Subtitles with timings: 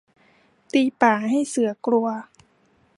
[0.73, 2.07] ตีป่าให้เสือกลัว